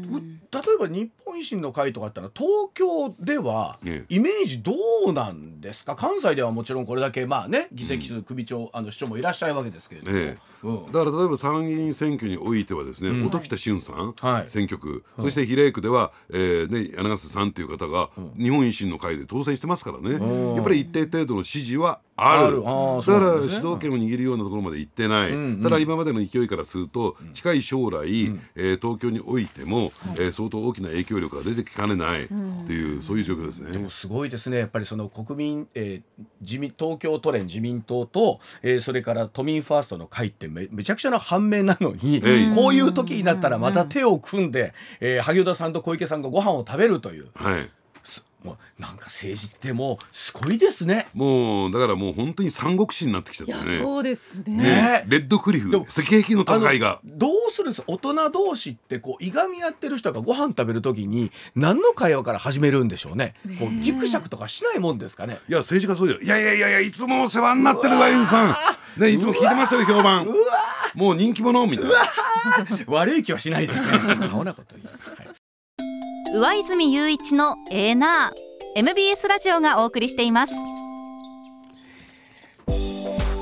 [0.52, 4.76] 例えば日本維新の会とかってのは東京ではイメージどう
[5.12, 5.96] なんですか？
[5.96, 22.58] 関西ではもちろんこれだけまあね議席数首長、あの市長もいらっしゃるわけですけれども、えうん、だから例えば参議院選挙においてはですね、音喜多俊さん、はい、選挙区、そして比例区では、えーね、柳瀬さんという方が日本維新の会で当選してますからね、やっぱり一定程度の支持はある。
[22.58, 22.70] だか
[23.18, 33.72] ら主導権を握るようなところまで行ってない、ただ今までの勢いからすると近い将来、えー、東京においても、えー、相当大きな影響力が出てきかねないっていう、そういう状況ですね。
[33.72, 34.58] でもすごいですね。
[34.58, 42.22] やっぱりその国民、えー、自民東京都連自民党と、えー、それから都民ファーストの会ってめめちゃくちゃな反面なのに、
[42.54, 47.26] こういう時になったらまた手を組んで、えー、萩生田さんと小池さんがご飯を食べるという。
[47.34, 47.68] はい
[48.44, 51.08] もうなんか政治ってもうすごいですね。
[51.14, 53.54] もうだからもう本当に三国志になってきたね。
[53.80, 57.00] そうですね、ね、レッドクリフ石壁の戦いが。
[57.04, 63.34] どうするんです大人同士ってこういがみ合ってる人がご飯食べるときに何の会話から始めるんでしょうね？
[63.58, 65.38] こうギクシャクとかしないもんですかね？
[65.48, 68.50] いや政治家そうじゃいやいやいやいやいつもお世話になってるワインさ
[68.98, 69.00] ん。
[69.00, 70.26] ねいつも聞いてますよ評判。
[70.94, 71.92] もう人気者みたいな。
[72.86, 73.88] 悪い気はしないですね
[76.36, 78.78] 上泉雄一のエーナー。
[78.80, 80.54] MBS ラジオがお送りしています。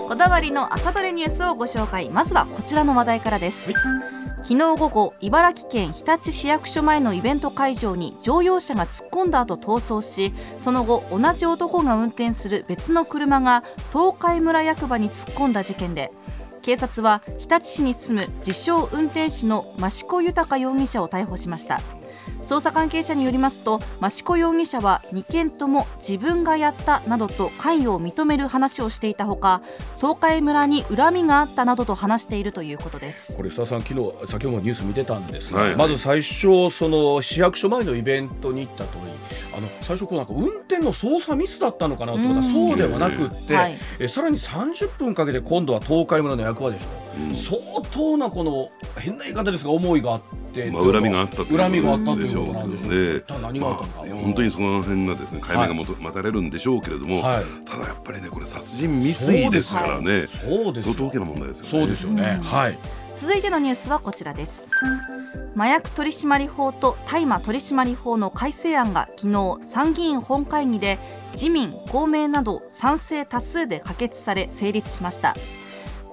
[0.06, 2.10] こだわりの朝どれニュースをご紹介。
[2.10, 4.02] まずはこちらの話題からです、はい、
[4.42, 16.10] 昨日午後茨城県日立市役所前のイベント会場に乗用車が突っ込んだ後逃走しその後同じ男が運転する別の車が東海村役場に突っ込んだ事件で
[16.60, 21.80] 警察は日立市に住む自称運転手の益子豊容疑者を逮捕しました
[22.42, 29.60] 捜査関係者によりますと益子容疑者は2件とも自分がやったなどと関与を認める話をしていたほか
[29.96, 33.36] 東海村に恨みがあったなどと話しているということです。
[33.36, 35.68] これ須田さん昨日先ほどニュース見てたんですが、はい。
[35.70, 39.12] はい、まず最初その市役所前のイベントに行った通り
[39.56, 42.48] あの最初こうなんか運転の操作ミスだったのかなと思った。
[42.48, 47.02] らそうではなくって、はい、えさらに30分かけて今度は東海村の役場でしょ。
[47.34, 50.41] 相当なこの変な言い方ですが思いがあって、
[50.72, 52.90] まあ、恨みがあった恨みがあったということなんでしょ
[53.52, 53.52] う。
[53.52, 53.60] ね。
[53.60, 53.74] まあ、
[54.22, 60.26] 本当にその辺がですね解明がもと、待たれるんでしょうけれども、はい、ただやっぱりねこれ殺人未遂ですからね。
[60.26, 61.70] そうです相当大きな問題ですよね。
[61.70, 62.78] そうですよね、はい。
[63.16, 64.66] 続いてのニュースはこちらです。
[65.54, 70.98] 麻薬取締法と大麻取締法の改正案が昨日参議院本会議で
[71.32, 75.34] 自民公明など賛成多数で可決され成立しました。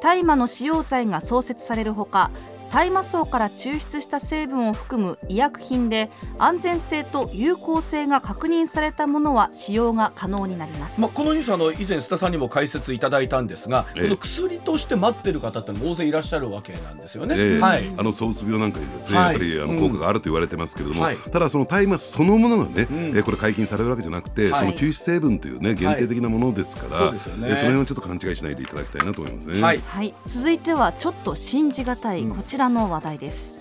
[0.02, 2.32] 大麻の使用罪が創設されるほか
[2.72, 29.62] 大麻草から抽出した成分を含む医薬品で安全性と有効性が確認されたものは使用が可能になります、まあ、このニュースあの以前須田さんにも解説いただいたんですが、この薬として待ってる方って大勢いらっしゃるわけなんですよね、えー、はい、あの躁うつ病なんかにですね、はい、やっぱりあの効果があると言われてますけれども、うん、ただその大麻そのものがね、うん、えー、これ解禁されるわけじゃなくて、はい、その抽出成分というね限定的なものですから、はい、そ、ね、えー、その辺をちょっと勘違いしないでいただきたいなと思いますね。
[29.62, 33.60] はい、はい、続いてはちょっと信じがたいこちららの話題です。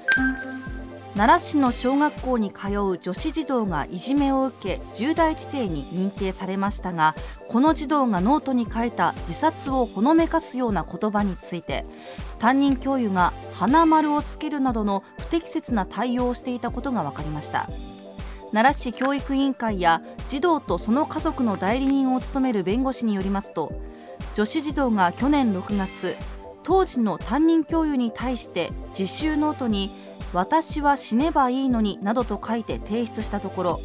[1.19, 7.17] 奈良市の小学校に通う女子児童がいじめを受け重大地底に認定されましたが
[7.49, 11.85] この児童がノートに書いた自殺をほのめかすような言葉について
[12.39, 17.69] 担任教諭が花丸をつけるなどの不適切な対応をしていたことが分かりました
[18.53, 23.73] 奈良市教育委員会や児童とその家族の代理人を務める弁護士によりますと
[24.35, 26.17] 女子児童が去年6月
[26.69, 29.91] 当時の担任教諭に対して自習ノートに
[30.35, 33.81] 「私は死ねばいいのに」などと書いて提出したところ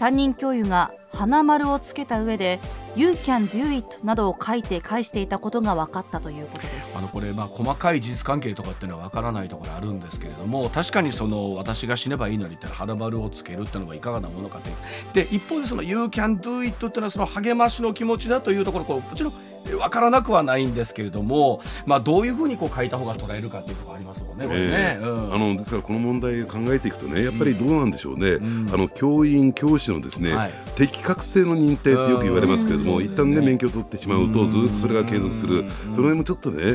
[0.00, 2.58] 担任教諭が花丸をつけた上で
[2.96, 6.98] You can do it などを書いて返していたことが分かったということです。
[6.98, 14.76] あのこれまあ細かい事実関係とかっていうのは分からないところあるんですけれども確かにその私が死ねばいいのにって花丸をつけるっていうのはいかがなものかという
[15.14, 19.32] で一方でその You can do it っていうのはその励ましの気持ちだというところこうもちろん
[19.64, 24.24] 分からなくはないんですけれども、まあ、どういうふうにこう書いた方が捉えるかっていうところあります？
[24.40, 24.46] ね。
[24.48, 36.66] これね、うん、あのですからこの問題を考えていくとねやっぱりどうなんでしょうね、うん、あの教員教師のですね、はい、適格性の認定ってよく言われますけれども、うん、一旦ね免許を取ってしまうとずっとそれが継続する、その辺もちょっとね、ね。
[36.70, 36.72] え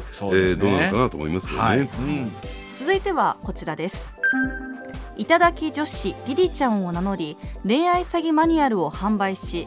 [0.53, 1.68] ー、どうなのかなと思いますけどね。
[1.68, 1.89] はい。
[2.76, 4.16] 続いてはこちらです。
[5.18, 9.66] 頂き女子リリちゃんを名乗り恋愛詐欺マニュアルを販売し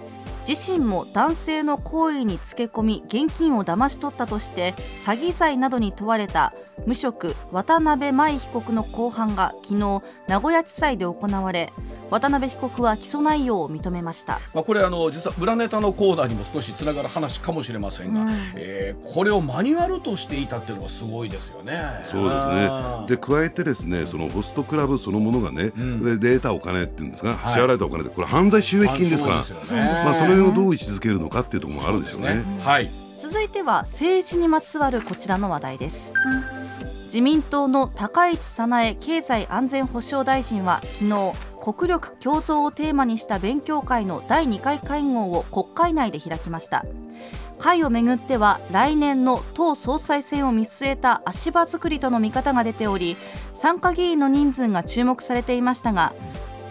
[0.48, 4.72] 自身も男性の行為につけ込み現金を騙し取ったとして
[5.04, 6.54] 詐欺罪などに問われた
[6.86, 11.70] 無職渡辺舞被告の公判が昨日名古屋地裁で行われ
[12.10, 22.00] 渡辺被告は起訴内容を認めました、まあ、これあの実は裏ネタのコーナーにも少しつながる話かもしれませんが、うん、えー、これをマニュアルとしていたっていうのがすごいですよね。
[22.04, 22.70] そうですね。
[23.08, 32.36] で加えてですねそのホストクラブそのものがね、うん、でデータお金っていうんですが、はい、支払われたお金でこれ犯罪収益金ですから、まあ、それをどう位置づけるのかっていうところもあるでしょうね。
[32.36, 32.44] ね。
[32.62, 36.12] はい、続いては政治にまつわるこちらの話題です。
[37.04, 41.32] 自民党の高市早苗経済安全保障大臣は昨日
[41.72, 46.86] 国力競争をテーマにした勉強会の第2回会合を国会内で開きました。
[47.58, 53.16] 会をめぐっては来年の党総裁選を見据えた足場作りとの見方が出ており
[53.52, 56.12] 参加議員の人数が注目されていましたが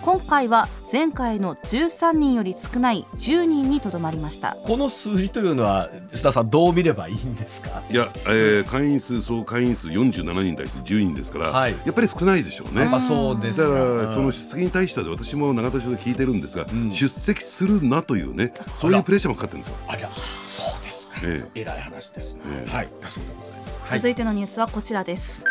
[0.08, 4.56] 今回は前回の13人より少ない10人にとどまりました。
[4.66, 7.84] この数字というのは須田さんどう見ればいいんですか？
[7.92, 12.84] いや、えー、会員数総会員数47人に対して10人ですから、はい、やっぱり少ないでしょうね。
[12.84, 13.60] やっぱそうです。
[13.60, 19.78] だからその質疑に対しては私も永田町で聞いてるんですが、うん、出席するなというねそういうプレッシャーもかかってるんですよ。
[19.90, 20.08] あら。
[20.08, 22.90] そうですか、ええ、偉い話ですね、ええ、はい。
[23.02, 23.57] だそうでございます
[23.90, 25.44] 続いてのニュースはこちらです、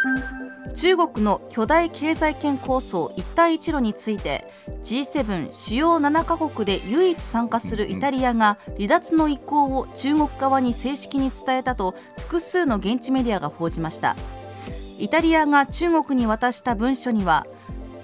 [0.75, 4.45] 中国の巨大経済圏構想一帯一路について
[4.85, 14.17] G7 主要7カ国で唯一参加するイタリアが離脱の意向を中国側に正式に伝えたと複数の現地メディアが報じました。
[14.99, 17.45] イタリアが中国に渡した文書には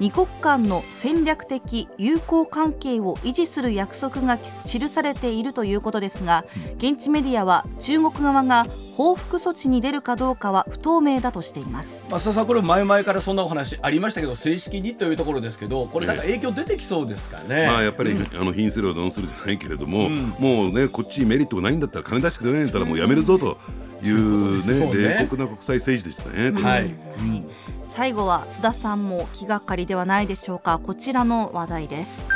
[0.01, 6.45] 2国間の戦略的友好関係を維持する約束が記されているということですが
[6.78, 8.66] 現地メディアは中国側が
[8.97, 12.09] 報復措置に出るかどうかは不透明だとしています。
[12.11, 16.16] 増田さん、これ前々からそんなお話ありましたけど正式にというところですけどこれなん。
[16.16, 23.57] か影響出てきそうですかね、まあ、やっぱり、うん、あの品質量ドンするじゃないけれども、うん、もうねこっちにメリットがないんだったら金出してくれないんだったらもうやめるぞと
[24.03, 26.51] いうね、冷酷な国際政治でしたね。
[26.51, 27.47] はい、うん
[27.95, 30.80] 最後は須田さんも気がかりではないでしょうか。
[30.82, 32.26] こちらの話題です。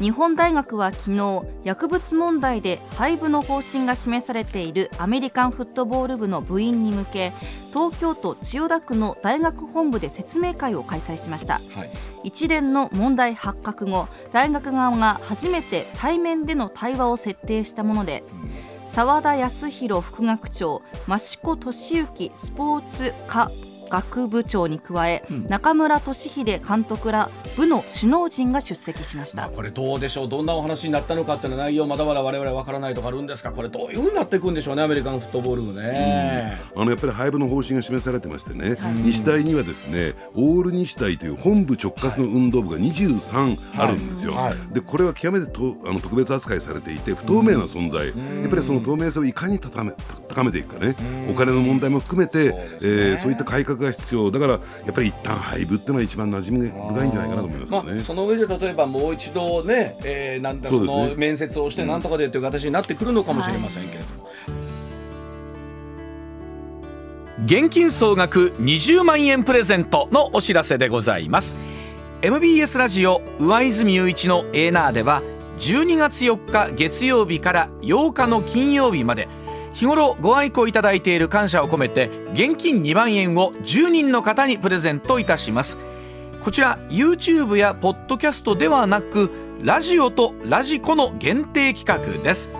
[0.00, 7.32] 日本大学は昨日薬物問題で廃部の方針が示されているアメリカンフットボール部の部員に向け
[7.74, 11.60] 東京都千代田区の大学本部で説明会を開催しました、は
[12.24, 18.24] い、一連の問題発覚後大学側が初めて対面での対話を設定したもので
[18.86, 23.50] 澤田康弘副学長益子俊之スポーツ科
[23.94, 30.28] 学部長に加え、うん、中村俊秀監督ら部の首脳陣が出席しました、まあ、これどうでしょう？
[30.28, 44.44] どんなお話になったのかっていうの内容まだまだ我々わからないとかあるんですがこれどういうふうになっていくんでしょうねアメリカンフットボール部ね、うん、あのやっぱり廃部の方針が示されてましてね、はい、西大にはですねオール西大という本部直轄の運動部が23あるんですよ、はい。
[44.46, 48.12] はい、でこれは極めてとあの特別扱いされていて不透明な存在、や
[48.46, 49.92] っぱりその透明性をいかに高め
[50.28, 50.96] 高めていくかね。
[51.30, 54.30] お金の問題も含めてそう,、えー、そういった改革が必要。
[54.30, 54.58] だからや
[54.90, 64.24] っぱり一旦廃部っていうのは一番馴染み深いんじゃないかなと思いますね、まあ、その上で例えばもう一度ね、えー、なんだその面接をしてなんとかでという形になってくるのかもしれませんけれども。
[67.46, 71.56] 現金総額20万円プレゼントのお知らせでございます。
[72.22, 75.22] MBS ラジオ上泉雄一のエーナーでは
[75.58, 79.28] 12月4日月曜日から8日の金曜日まで
[79.74, 85.78] 「日頃ご愛顧いただいている感謝を込めて現金2万円を10人の方にプレゼントいたします。
[86.40, 89.30] こちら YouTube やポッドキャストではなく
[89.62, 92.50] ラジオとラジコの限定企画です。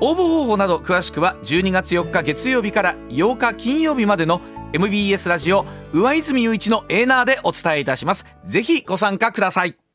[0.00, 4.40] 応募方法など詳しくは12月4日月曜日から8日金曜日までの
[4.72, 8.24] MBS ラジオ上泉雄一のエーナーでお伝えいたします。
[8.44, 9.89] ぜひご参加ください。